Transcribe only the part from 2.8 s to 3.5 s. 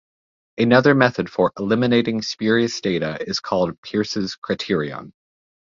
data is